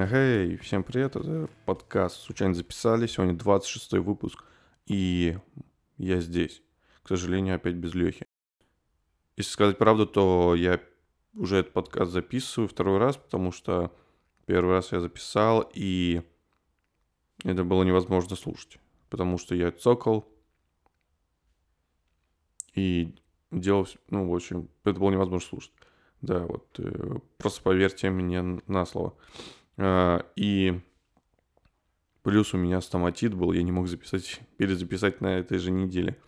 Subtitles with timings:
[0.00, 4.44] Эй, всем привет, это подкаст «Случайно записали», сегодня 26 выпуск,
[4.86, 5.36] и
[5.96, 6.62] я здесь,
[7.02, 8.24] к сожалению, опять без Лехи.
[9.36, 10.80] Если сказать правду, то я
[11.34, 13.92] уже этот подкаст записываю второй раз, потому что
[14.46, 16.22] первый раз я записал, и
[17.42, 18.78] это было невозможно слушать,
[19.10, 20.28] потому что я цокал
[22.72, 23.16] и
[23.50, 25.72] делал, ну, в общем, это было невозможно слушать.
[26.20, 29.16] Да, вот, э, просто поверьте мне на слово.
[29.78, 30.80] А, и
[32.22, 36.20] плюс у меня стоматит был, я не мог записать, перезаписать на этой же неделе.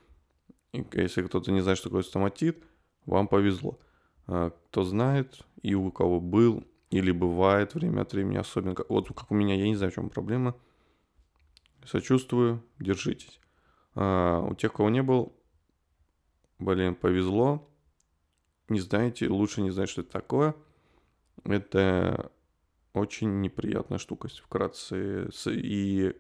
[0.73, 2.65] И если кто-то не знает, что такое стоматит,
[3.05, 3.79] вам повезло.
[4.27, 9.31] А, кто знает и у кого был или бывает время от времени, особенно вот как
[9.31, 10.57] у меня, я не знаю, в чем проблема.
[11.85, 13.41] Сочувствую, держитесь.
[13.95, 15.35] А, у тех, кого не был,
[16.61, 17.67] блин, повезло.
[18.69, 20.55] Не знаете, лучше не знать, что это такое.
[21.43, 22.31] Это
[22.93, 25.31] очень неприятная штука, вкратце.
[25.47, 26.15] И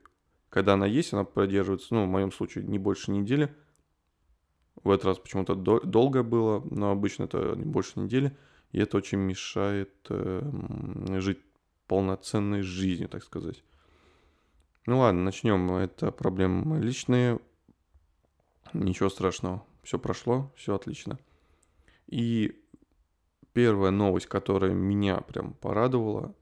[0.48, 3.54] когда она есть, она продерживается, ну, в моем случае, не больше недели.
[4.82, 8.36] В этот раз почему-то до- долго было, но обычно это не больше недели.
[8.72, 11.40] И это очень мешает э, жить
[11.86, 13.64] полноценной жизнью, так сказать.
[14.86, 15.72] Ну ладно, начнем.
[15.72, 17.40] Это проблемы личные.
[18.72, 19.64] Ничего страшного.
[19.82, 21.18] Все прошло, все отлично.
[22.06, 22.60] И
[23.52, 26.34] первая новость, которая меня прям порадовала,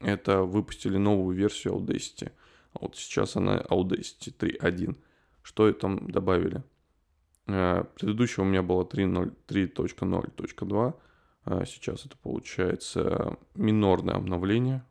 [0.00, 2.32] это выпустили новую версию Audacity.
[2.74, 4.96] А вот сейчас она Audacity 3.1.
[5.42, 6.62] Что там добавили?
[7.46, 10.94] Э, предыдущего у меня было 3.0.2.
[11.46, 14.82] А сейчас это получается минорное обновление.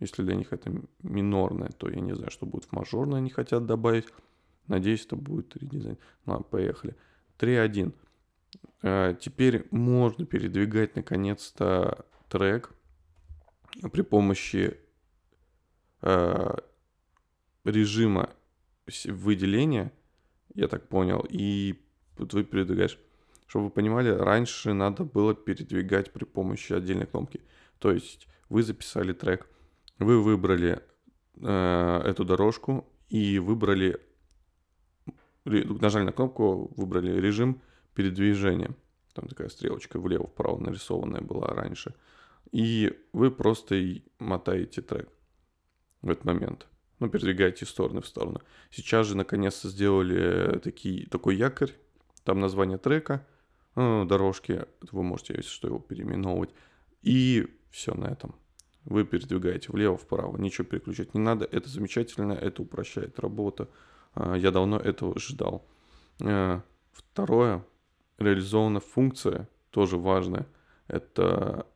[0.00, 0.72] Если для них это
[1.02, 4.06] минорное, то я не знаю, что будет в мажорное они хотят добавить.
[4.66, 5.98] Надеюсь, это будет редизайн.
[6.26, 6.96] Ладно, поехали.
[7.38, 7.92] 3.1.
[8.82, 12.72] Э, теперь можно передвигать наконец-то трек
[13.92, 14.76] при помощи
[16.02, 16.54] э,
[17.64, 18.30] режима
[19.04, 19.92] выделения,
[20.54, 21.80] я так понял, и
[22.16, 22.98] вы передвигаешь.
[23.46, 27.40] Чтобы вы понимали, раньше надо было передвигать при помощи отдельной кнопки.
[27.78, 29.48] То есть вы записали трек,
[29.98, 30.82] вы выбрали
[31.36, 34.00] э, эту дорожку и выбрали,
[35.44, 37.60] нажали на кнопку, выбрали режим
[37.94, 38.74] передвижения.
[39.14, 41.94] Там такая стрелочка влево-вправо нарисованная была раньше.
[42.52, 45.08] И вы просто мотаете трек
[46.02, 46.66] в этот момент.
[46.98, 48.40] Ну, передвигаете из стороны в сторону.
[48.70, 51.72] Сейчас же наконец-то сделали такие, такой якорь.
[52.24, 53.26] Там название трека,
[53.74, 54.66] ну, дорожки.
[54.92, 56.50] Вы можете, если что, его переименовывать.
[57.02, 58.34] И все на этом.
[58.84, 60.36] Вы передвигаете влево-вправо.
[60.36, 61.46] Ничего переключать не надо.
[61.46, 62.32] Это замечательно.
[62.32, 63.70] Это упрощает работу.
[64.14, 65.66] А, я давно этого ждал.
[66.22, 66.62] А,
[66.92, 67.64] второе.
[68.18, 70.46] Реализована функция, тоже важная.
[70.88, 71.66] Это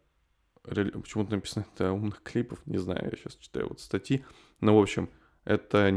[0.64, 4.24] почему-то написано это умных клипов, не знаю, я сейчас читаю вот статьи.
[4.60, 5.10] Но, в общем,
[5.44, 5.92] это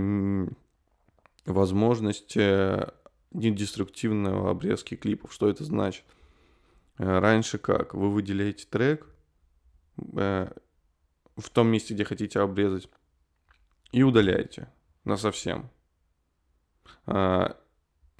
[1.46, 2.92] возможность э,
[3.32, 5.34] недеструктивного обрезки клипов.
[5.34, 6.04] Что это значит?
[6.98, 7.94] Э, раньше как?
[7.94, 9.08] Вы выделяете трек
[10.16, 10.52] э,
[11.38, 12.90] в том месте, где хотите обрезать,
[13.92, 14.72] и удаляете
[15.06, 15.70] на совсем.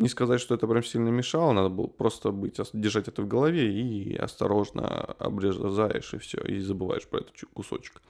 [0.08, 3.70] Не сказать, что это прям сильно мешало, надо было просто быть, держать это в голове
[3.70, 4.88] и осторожно
[5.20, 8.02] обрезаешь и все, и забываешь про этот кусочек.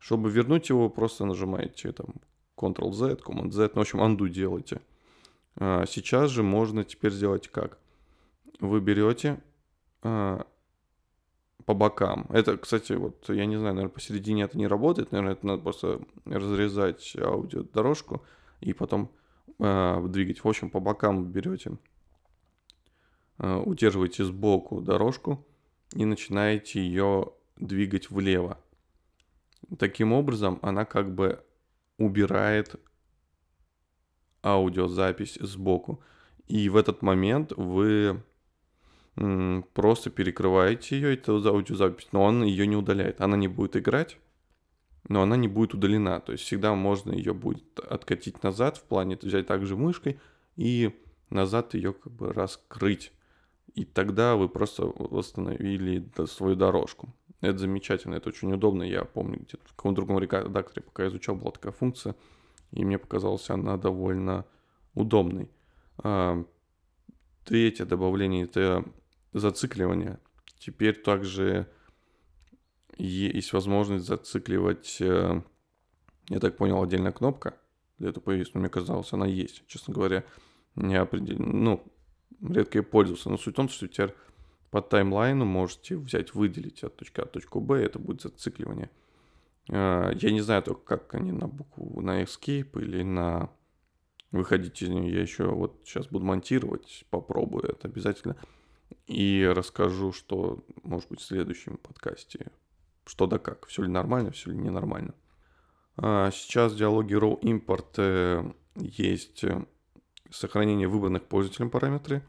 [0.00, 2.06] Чтобы вернуть его, просто нажимаете там
[2.56, 4.80] Ctrl-Z, Command-Z, ну, в общем, undo делаете.
[5.54, 7.78] А сейчас же можно теперь сделать как?
[8.58, 9.40] Вы берете
[10.02, 10.44] а,
[11.66, 12.26] по бокам.
[12.30, 16.00] Это, кстати, вот я не знаю, наверное, посередине это не работает, наверное, это надо просто
[16.24, 18.24] разрезать аудиодорожку
[18.58, 19.12] и потом
[19.58, 20.42] э, двигать.
[20.42, 21.78] В общем, по бокам берете,
[23.38, 25.46] э, удерживаете сбоку дорожку
[25.92, 28.58] и начинаете ее двигать влево.
[29.78, 31.44] Таким образом, она как бы
[31.98, 32.76] убирает
[34.42, 36.02] аудиозапись сбоку.
[36.46, 38.22] И в этот момент вы
[39.74, 43.20] просто перекрываете ее, эту аудиозапись, но он ее не удаляет.
[43.20, 44.16] Она не будет играть,
[45.08, 46.20] но она не будет удалена.
[46.20, 50.20] То есть всегда можно ее будет откатить назад, в плане взять также мышкой
[50.56, 50.94] и
[51.30, 53.12] назад ее как бы раскрыть.
[53.74, 57.14] И тогда вы просто восстановили свою дорожку.
[57.40, 58.82] Это замечательно, это очень удобно.
[58.82, 62.16] Я помню, где-то в каком-то другом редакторе, пока я изучал, была такая функция,
[62.72, 64.44] и мне показалась она довольно
[64.94, 65.48] удобной.
[65.98, 66.44] А,
[67.44, 68.84] третье добавление– это
[69.32, 70.18] зацикливание.
[70.58, 71.68] Теперь также
[73.04, 75.42] есть возможность зацикливать, э,
[76.28, 77.54] я так понял, отдельная кнопка
[77.98, 79.64] для этого появилась, но мне казалось, она есть.
[79.66, 80.24] Честно говоря,
[80.76, 81.92] не определенно, ну,
[82.40, 83.30] редко и пользовался.
[83.30, 84.14] Но суть в том, что теперь
[84.70, 88.90] по таймлайну можете взять, выделить от точки А в точку Б, это будет зацикливание.
[89.68, 93.50] Э, я не знаю только, как они на букву, на Escape или на
[94.30, 95.12] выходить из нее.
[95.12, 98.36] Я еще вот сейчас буду монтировать, попробую это обязательно.
[99.06, 102.50] И расскажу, что, может быть, в следующем подкасте.
[103.08, 105.14] Что да как, все ли нормально, все ли ненормально.
[105.96, 109.64] А сейчас в диалоге Raw Import э, есть э,
[110.30, 112.22] сохранение выбранных пользователем параметры.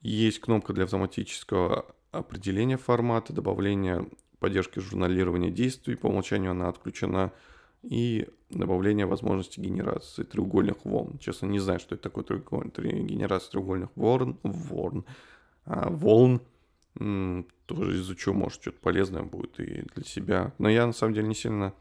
[0.00, 4.06] Есть кнопка для автоматического определения формата, добавления
[4.38, 5.96] поддержки журналирования действий.
[5.96, 7.32] По умолчанию она отключена
[7.82, 11.18] и добавление возможности генерации треугольных волн.
[11.18, 15.04] Честно, не знаю, что это такое треугольный, генерация треугольных волн, волн,
[15.64, 16.40] а, волн.
[16.96, 20.54] Тоже изучу, может, что-то полезное будет и для себя.
[20.58, 21.74] Но я, на самом деле, не сильно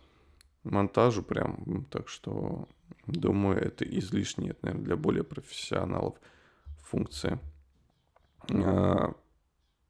[0.64, 2.68] монтажу прям, так что
[3.08, 6.16] думаю, это излишне, это, наверное, для более профессионалов
[6.82, 7.40] функция.
[8.50, 9.14] А,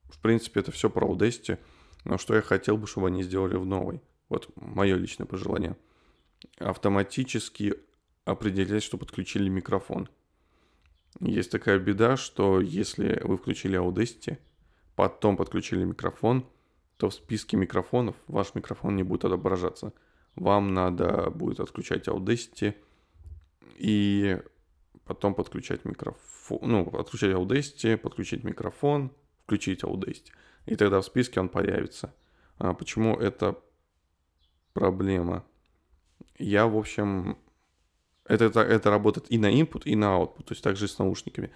[0.09, 1.57] в принципе, это все про Audacity,
[2.03, 4.01] но что я хотел бы, чтобы они сделали в новой.
[4.29, 5.77] Вот мое личное пожелание–
[6.59, 7.75] автоматически
[8.23, 10.09] определять, что подключили микрофон.
[11.19, 14.37] Есть такая беда, что если вы включили Audacity,
[14.95, 16.45] потом подключили микрофон,
[16.97, 19.93] то в списке микрофонов ваш микрофон не будет отображаться.
[20.35, 22.75] Вам надо будет отключать Audacity
[23.77, 24.41] и
[25.05, 29.11] потом подключать микрофон, ну, отключать Audacity, подключить микрофон,
[29.43, 30.31] включить Audacity.
[30.65, 32.13] И тогда в списке он появится.
[32.57, 33.59] А почему это
[34.73, 35.45] проблема?
[36.37, 37.37] я, в общем,
[38.25, 41.51] это, это, работает и на input, и на output, то есть также с наушниками.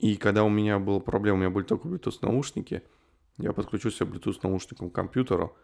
[0.00, 2.82] И когда у меня была проблема, у меня были только Bluetooth наушники,
[3.36, 5.54] я подключил себе Bluetooth наушником к компьютеру,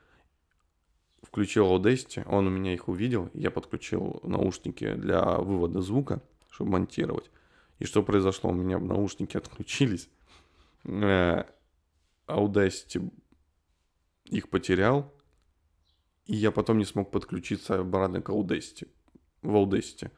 [1.23, 7.31] включил Audacity, он у меня их увидел, я подключил наушники для вывода звука, чтобы монтировать.
[7.79, 8.51] И что произошло?
[8.51, 10.11] У меня наушники отключились,
[10.85, 11.45] э,
[12.27, 13.11] Audacity
[14.27, 15.15] их потерял,
[16.27, 18.87] и я потом не смог подключиться обратно к Audacity,
[19.41, 20.11] в Audacity,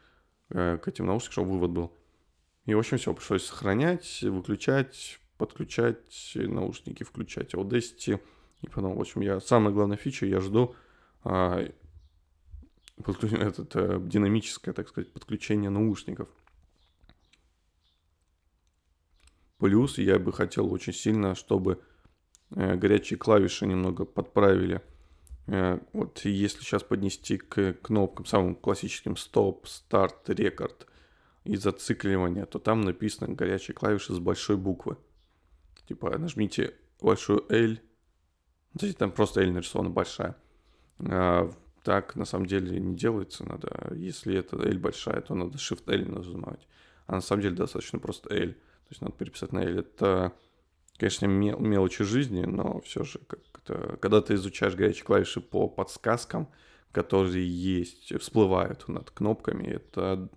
[0.50, 1.92] э, к этим наушникам, чтобы вывод был.
[2.68, 8.20] И, в общем, все, пришлось сохранять, выключать, подключать наушники, включать Audacity.
[8.60, 9.40] И потом, в общем, я...
[9.40, 10.74] Самая главная фича, я жду
[11.24, 11.66] а,
[13.02, 13.32] подключ...
[13.32, 16.28] этот, а, динамическое, так сказать, подключение наушников.
[19.56, 21.80] Плюс я бы хотел очень сильно, чтобы
[22.50, 24.82] э, горячие клавиши немного подправили–
[25.48, 30.86] Э, вот если сейчас поднести к кнопкам самым классическим стоп, старт, рекорд
[31.48, 34.98] и зацикливание, то там написано горячие клавиши с большой буквы.
[35.86, 37.78] Типа нажмите большую L,
[38.74, 40.36] Кстати, там просто L нарисована большая.
[41.00, 41.50] А,
[41.82, 46.12] так на самом деле не делается, надо, если это L большая, то надо Shift L
[46.12, 46.68] нажимать.
[47.06, 48.52] А на самом деле достаточно просто L.
[48.52, 49.78] То есть надо переписать на L.
[49.78, 50.32] Это
[50.98, 56.48] конечно, мел- мелочи жизни, но все же, как-то, когда ты изучаешь горячие клавиши по подсказкам,
[56.92, 60.28] которые есть, всплывают над кнопками, это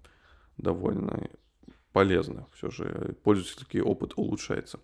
[0.61, 1.29] довольно
[1.91, 2.47] полезно.
[2.53, 4.79] Все же пользовательский опыт улучшается.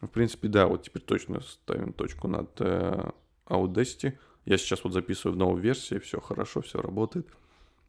[0.00, 3.10] В принципе, да, вот теперь точно ставим точку над э,
[3.46, 4.18] Audacity.
[4.44, 7.28] Я сейчас вот записываю в новой версии, все хорошо, все работает.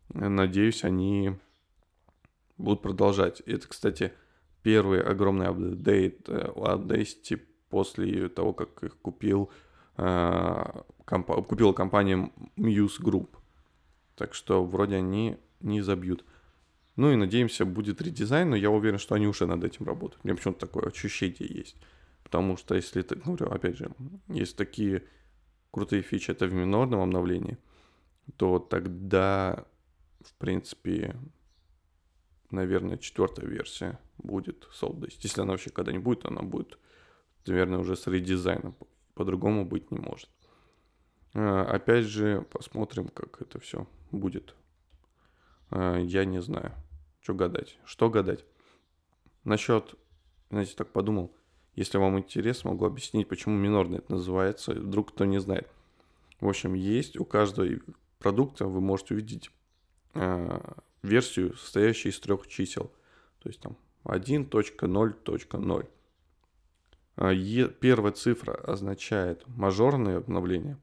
[0.10, 1.36] Надеюсь, они
[2.58, 3.42] будут продолжать.
[3.42, 4.14] Это, кстати,
[4.62, 9.50] первый огромный апдейт Audacity после того, как их купил,
[9.98, 10.64] э,
[11.06, 13.30] комп- купила компания Muse Group.
[14.16, 16.24] Так что вроде они не забьют.
[16.96, 20.24] Ну и надеемся, будет редизайн, но я уверен, что они уже над этим работают.
[20.24, 21.76] У меня почему-то такое ощущение есть.
[22.24, 23.92] Потому что если, ты, ну, опять же,
[24.28, 25.04] есть такие
[25.72, 27.58] крутые фичи, это в минорном обновлении,
[28.38, 29.66] то тогда,
[30.22, 31.16] в принципе,
[32.52, 36.78] наверное, четвертая версия будет Soul Если она вообще когда-нибудь будет, она будет,
[37.46, 38.76] наверное, уже с редизайном.
[39.16, 40.30] По-другому быть не может.
[41.34, 44.56] А, опять же, посмотрим, как это все будет.
[45.76, 46.72] А, я не знаю,
[47.22, 47.80] что гадать.
[47.84, 48.46] Что гадать?
[49.44, 49.96] Насчет,
[50.52, 51.36] знаете, так подумал,
[51.76, 55.68] если вам интересно, могу объяснить, почему минорный это называется, вдруг кто не знает.
[56.40, 57.68] В общем, есть у каждого
[58.20, 59.50] продукта, вы можете увидеть
[60.14, 62.92] а, версию, состоящую из трех чисел.
[63.40, 65.90] То есть там 1.0.0.
[67.16, 67.36] А,
[67.80, 70.78] первая цифра означает мажорное обновление.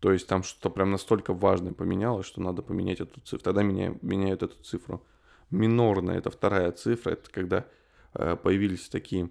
[0.00, 3.42] То есть там что-то прям настолько важное поменялось, что надо поменять эту цифру.
[3.44, 5.04] Тогда меняют, меняют эту цифру.
[5.50, 7.12] Минорная это вторая цифра.
[7.12, 7.66] Это когда
[8.14, 9.30] э, появились такие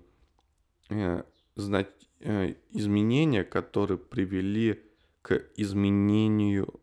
[0.89, 1.23] э,
[1.55, 4.83] знать, э, изменения, которые привели
[5.21, 6.81] к изменению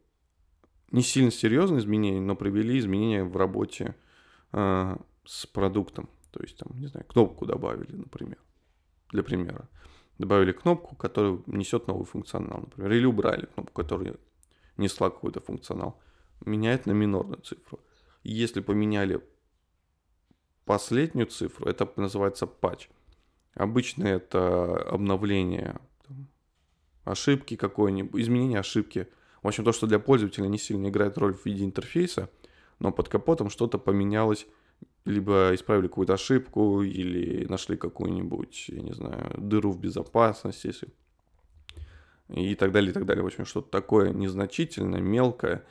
[0.95, 3.97] не сильно серьезные изменения, но привели изменения в работе
[4.53, 6.09] э, с продуктом.
[6.31, 8.38] То есть, там, не знаю, кнопку добавили, например,
[9.11, 9.69] для примера.
[10.18, 14.14] Добавили кнопку, которая несет новый функционал, например, или убрали кнопку, которая
[14.76, 16.00] несла какой-то функционал,
[16.44, 17.80] меняет на минорную цифру.
[18.23, 19.21] Если поменяли
[20.64, 22.88] последнюю цифру, это называется патч.
[23.54, 26.28] Обычно это обновление там,
[27.04, 29.09] ошибки какой-нибудь, изменение ошибки.
[29.42, 32.30] В общем, то, что для пользователя не сильно играет роль в виде интерфейса,
[32.78, 34.47] но под капотом что-то поменялось,
[35.05, 40.88] либо исправили какую-то ошибку, или нашли какую-нибудь, я не знаю, дыру в безопасности, если...
[42.29, 43.23] и так далее, и так далее.
[43.23, 45.64] В общем, что-то такое незначительное, мелкое,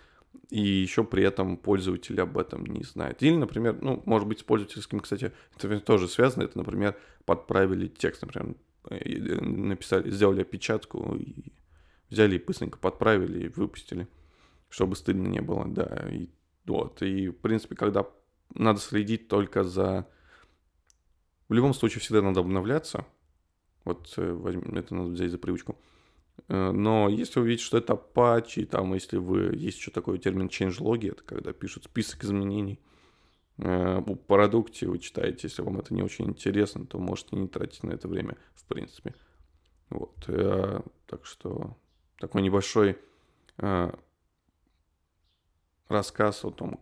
[0.49, 3.23] и еще при этом пользователь об этом не знает.
[3.23, 8.21] Или, например, ну, может быть, с пользовательским, кстати, это тоже связано, это, например, подправили текст,
[8.21, 8.55] например,
[8.89, 11.53] э, написали, сделали опечатку и
[12.09, 14.07] взяли и быстренько подправили и выпустили,
[14.69, 16.29] чтобы стыдно не было, да, и
[16.65, 18.05] вот, и, в принципе, когда
[18.55, 20.07] надо следить только за...
[21.49, 23.05] В любом случае всегда надо обновляться,
[23.83, 25.77] вот э, возьмем, это надо взять за привычку,
[26.47, 30.47] Э, но если вы видите, что это патчи, там, если вы, есть еще такой термин
[30.47, 32.79] changelog, это когда пишут список изменений
[33.57, 37.83] э, по продукте, вы читаете, если вам это не очень интересно, то можете не тратить
[37.83, 39.15] на это время, в принципе.
[39.89, 41.77] Вот, э, так что
[42.19, 42.97] такой небольшой
[45.87, 46.79] рассказ о том,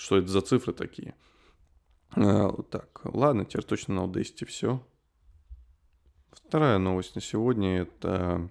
[0.00, 1.14] что это за цифры такие.
[2.16, 4.84] Вот так, ладно, теперь точно на Audacity все.
[6.32, 8.50] Вторая новость на сегодня это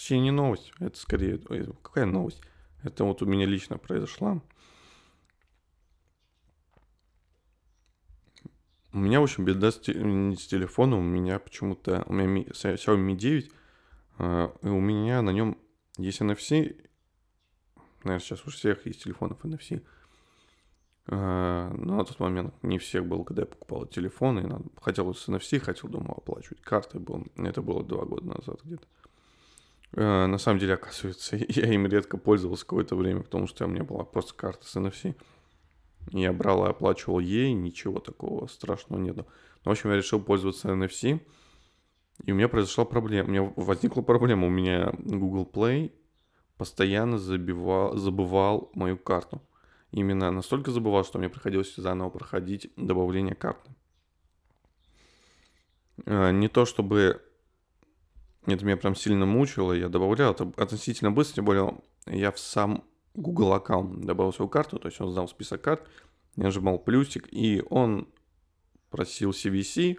[0.00, 1.38] Точнее, не новость, это скорее...
[1.82, 2.40] Какая новость?
[2.82, 4.40] Это вот у меня лично произошла.
[8.94, 11.00] У меня, в общем, беда с, с телефоном.
[11.00, 12.02] У меня почему-то...
[12.06, 13.52] У меня Xiaomi Mi 9,
[14.18, 15.58] а, и у меня на нем
[15.98, 16.88] есть NFC.
[18.02, 19.84] Наверное, сейчас у всех есть телефонов NFC.
[21.12, 25.12] А, но на тот момент не всех был, когда я покупал телефон, и надо, хотел
[25.12, 27.00] с NFC, хотел, думал, оплачивать картой.
[27.00, 28.86] Был, это было два года назад где-то.
[29.94, 33.82] Э, на самом деле, оказывается, я им редко пользовался какое-то время, потому что у меня
[33.82, 35.16] была просто карта с NFC.
[36.12, 39.26] Я брал и оплачивал ей, ничего такого страшного нету.
[39.64, 41.20] Но, в общем, я решил пользоваться NFC,
[42.24, 43.28] и у меня произошла проблема.
[43.28, 44.46] У меня возникла проблема.
[44.46, 45.90] У меня Google Play
[46.56, 49.42] постоянно забивал, забывал мою карту.
[49.92, 53.70] Именно настолько забывал, что мне приходилось заново проходить добавление карты.
[56.06, 57.22] Э, не то чтобы
[58.46, 62.84] это меня прям сильно мучило, я добавлял это относительно быстро, тем более я в сам
[63.14, 65.86] Google аккаунт добавил свою карту, то есть он знал список карт,
[66.36, 68.08] я нажимал плюсик, и он
[68.88, 69.98] просил CVC,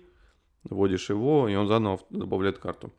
[0.63, 2.93] вводишь его, и он заново добавляет карту.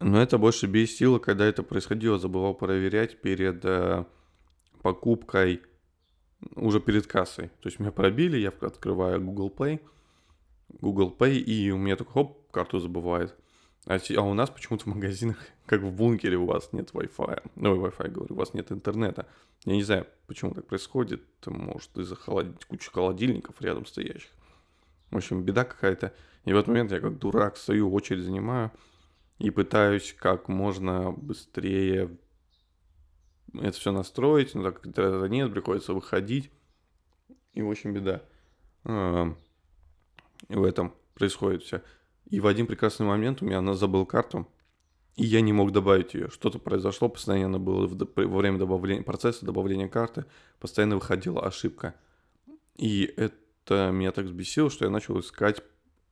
[0.00, 4.04] Но это больше бесило, когда это происходило, забывал проверять перед э,
[4.86, 5.62] покупкой,
[6.54, 7.48] уже перед кассой.
[7.60, 9.80] То есть меня пробили, я открываю Google Pay,
[10.80, 13.34] Google Pay, и у меня такой хоп, карту забывает.
[13.86, 17.50] А, а у нас почему-то в магазинах, как в бункере, у вас нет Wi-Fi.
[17.56, 19.26] Ну, Wi-Fi, говорю, у вас нет интернета.
[19.64, 21.22] Я не знаю, почему так происходит.
[21.46, 22.64] Может, из-за холод...
[22.66, 24.30] кучи холодильников рядом стоящих.
[25.10, 26.12] В общем, беда какая-то.
[26.44, 28.70] И в этот момент я как дурак стою, очередь занимаю
[29.38, 32.16] и пытаюсь как можно быстрее
[33.54, 36.50] это все настроить, но так это нет, приходится выходить.
[37.52, 38.22] И, в общем, беда.
[40.48, 41.82] И в этом происходит все.
[42.26, 44.46] И в один прекрасный момент у меня она забыл карту,
[45.14, 46.28] и я не мог добавить ее.
[46.28, 50.26] Что-то произошло, постоянно было во время добавления, процесса добавления карты,
[50.60, 51.94] постоянно выходила ошибка.
[52.76, 55.62] И это меня так взбесило, что я начал искать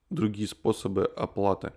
[0.08, 1.72] другие способы оплаты.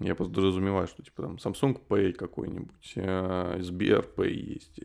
[0.00, 4.80] Я подразумеваю, что типа там Samsung Pay какой-нибудь, э, Sber Pay есть.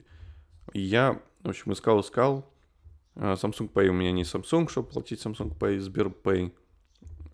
[0.74, 2.54] Я, в общем, искал, искал.
[3.16, 6.52] Э, Samsung Pay у меня не Samsung, чтобы платить Samsung Pay, Sber Pay.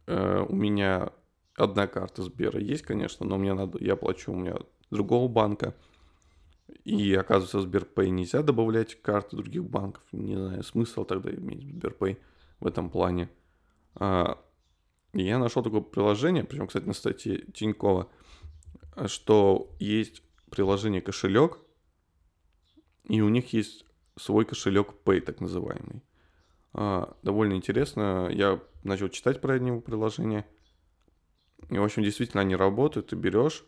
[0.06, 1.12] Э, у меня
[1.56, 4.56] одна карта Сбера есть, конечно, но мне надо, я плачу у меня
[4.92, 5.76] другого банка.
[6.86, 10.04] И оказывается, Сберпэй нельзя добавлять карты других банков.
[10.12, 12.18] Не знаю, смысл тогда иметь Сберпэй
[12.60, 13.30] в этом плане.
[13.96, 14.38] А,
[15.14, 18.10] и я нашел такое приложение, причем, кстати, на статье Тинькова,
[19.06, 21.60] что есть приложение кошелек,
[23.08, 26.04] и у них есть свой кошелек Pay, так называемый.
[26.74, 28.30] А, довольно интересно.
[28.32, 30.46] Я начал читать про него приложение–
[31.70, 33.64] и, в общем, действительно они работают, ты берешь,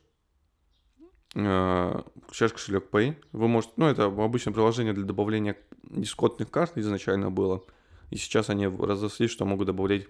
[1.30, 3.16] включаешь э, кошелек Pay.
[3.32, 7.64] Вы можете, ну, это обычное приложение для добавления дискотных карт изначально было.
[8.12, 10.08] И сейчас они разрослись, что могут добавлять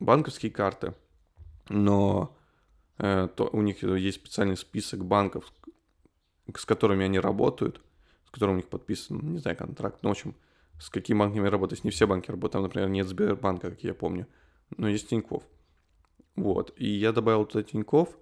[0.00, 0.94] банковские карты.
[1.68, 2.36] Но
[2.98, 5.52] э, то, у них есть специальный список банков,
[6.54, 7.80] с которыми они работают,
[8.26, 10.02] с которым у них подписан, не знаю, контракт.
[10.02, 10.34] Ну, в общем,
[10.80, 11.84] с какими банками работать.
[11.84, 12.52] Не все банки работают.
[12.52, 14.26] Там, например, нет Сбербанка, как я помню.
[14.76, 15.42] Но есть Тинькофф.
[16.34, 16.72] Вот.
[16.76, 18.16] И я добавил туда Тиньков.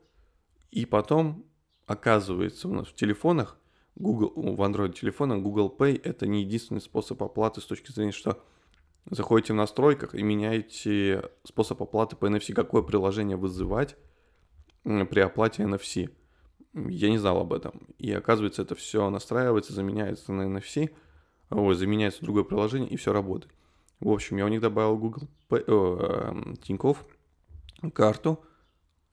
[0.70, 1.46] И потом,
[1.86, 3.56] оказывается, у нас в телефонах
[3.96, 8.42] Google, в Android телефонах Google Pay это не единственный способ оплаты с точки зрения, что
[9.08, 13.96] заходите в настройках и меняете способ оплаты по NFC, какое приложение вызывать
[14.84, 16.10] при оплате NFC.
[16.74, 17.88] Я не знал об этом.
[17.98, 20.90] И оказывается, это все настраивается, заменяется на NFC,
[21.50, 23.52] ой, заменяется другое приложение, и все работает.
[23.98, 27.04] В общем, я у них добавил Google Pay, э, Тинькофф
[27.92, 28.42] карту,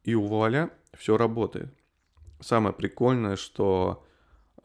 [0.04, 1.74] и вуаля, все работает.
[2.40, 4.06] Самое прикольное, что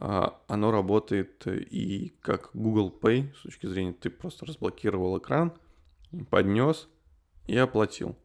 [0.05, 5.53] оно работает и как Google Pay, с точки зрения ты просто разблокировал экран,
[6.29, 6.89] поднес
[7.47, 8.17] и оплатил.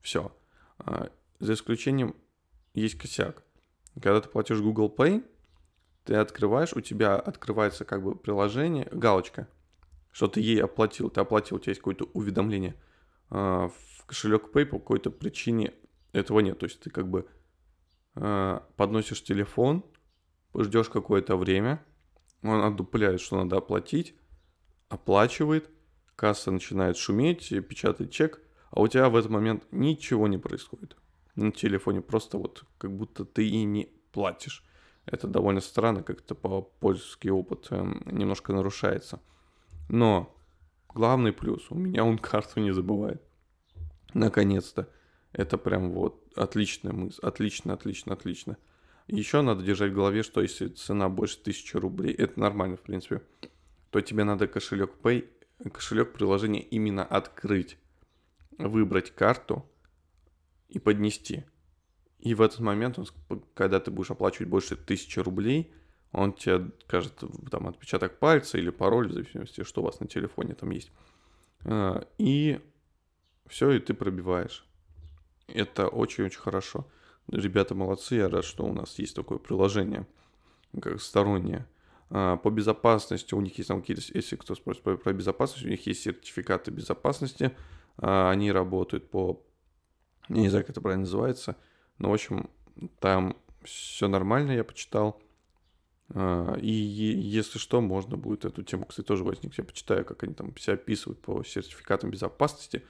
[0.00, 0.36] Все.
[0.84, 2.16] Э, за исключением
[2.74, 3.44] есть косяк.
[3.94, 5.24] Когда ты платишь Google Pay,
[6.04, 9.48] ты открываешь, у тебя открывается как бы приложение, галочка,
[10.10, 12.74] что ты ей оплатил, ты оплатил, у тебя есть какое-то уведомление.
[13.30, 15.72] А, в кошелек Pay по какой-то причине
[16.12, 16.58] этого нет.
[16.58, 17.26] То есть ты как бы
[18.16, 19.84] а, подносишь телефон,
[20.54, 21.84] ждешь какое-то время,
[22.42, 24.14] он отдупляет, что надо оплатить,
[24.88, 25.70] оплачивает,
[26.16, 30.96] касса начинает шуметь, печатать чек, а у тебя в этот момент ничего не происходит
[31.36, 34.64] на телефоне, просто вот как будто ты и не платишь.
[35.06, 39.20] Это довольно странно, как-то по польский опыт эм, немножко нарушается.
[39.88, 40.34] Но
[40.88, 43.22] главный плюс, у меня он карту не забывает.
[44.14, 44.88] Наконец-то.
[45.32, 47.18] Это прям вот отличная мысль.
[47.22, 48.56] Отлично, отлично, отлично.
[49.06, 53.22] Еще надо держать в голове, что если цена больше 1000 рублей, это нормально, в принципе,
[53.90, 55.28] то тебе надо кошелек Pay,
[55.72, 57.76] кошелек приложения именно открыть,
[58.58, 59.68] выбрать карту,
[60.74, 61.44] и поднести.
[62.18, 63.06] И в этот момент, он,
[63.54, 65.72] когда ты будешь оплачивать больше тысячи рублей,
[66.12, 70.54] он тебе скажет там отпечаток пальца или пароль, в зависимости, что у вас на телефоне
[70.54, 70.90] там есть.
[71.64, 72.60] А, и
[73.46, 74.64] все, и ты пробиваешь.
[75.48, 76.86] Это очень-очень хорошо.
[77.28, 80.06] Ребята молодцы, я рад, что у нас есть такое приложение,
[80.80, 81.66] как стороннее.
[82.10, 85.86] А, по безопасности у них есть там какие-то, если кто спросит про безопасность, у них
[85.86, 87.56] есть сертификаты безопасности,
[87.96, 89.42] а, они работают по
[90.28, 91.56] не знаю, как это правильно называется.
[91.98, 92.48] Но, в общем,
[92.98, 95.20] там все нормально, я почитал.
[96.10, 99.58] А, и если что, можно будет эту тему, кстати, тоже возникнуть.
[99.58, 102.84] Я почитаю, как они там себя описывают по сертификатам безопасности.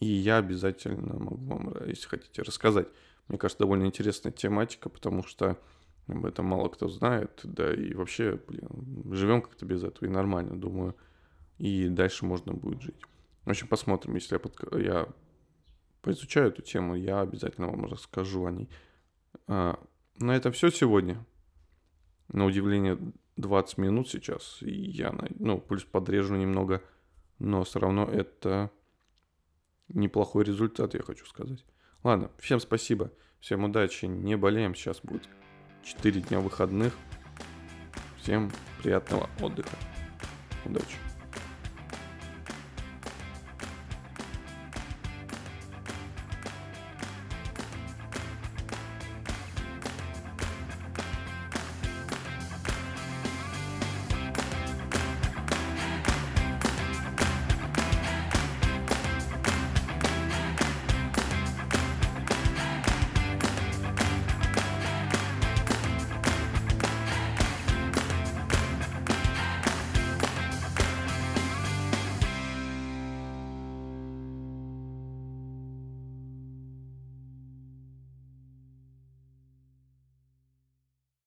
[0.00, 2.88] И я обязательно могу вам, если хотите, рассказать.
[3.28, 5.58] Мне кажется, довольно интересная тематика, потому что
[6.06, 7.40] об этом мало кто знает.
[7.44, 8.68] Да и вообще, блин,
[9.12, 10.96] живем как-то без этого и нормально, думаю.
[11.58, 13.00] И дальше можно будет жить.
[13.44, 14.56] В общем, посмотрим, если я, под...
[14.78, 15.08] я
[16.02, 18.68] поизучаю эту тему, я обязательно вам расскажу о ней.
[19.46, 19.78] А,
[20.18, 21.24] на этом все сегодня.
[22.28, 22.98] На удивление
[23.36, 24.58] 20 минут сейчас.
[24.62, 26.82] И я, ну, плюс подрежу немного,
[27.38, 28.70] но все равно это
[29.88, 31.64] неплохой результат, я хочу сказать.
[32.04, 35.28] Ладно, всем спасибо, всем удачи, не болеем, сейчас будет
[35.82, 36.94] 4 дня выходных.
[38.20, 38.50] Всем
[38.82, 39.76] приятного отдыха.
[40.64, 41.07] Удачи.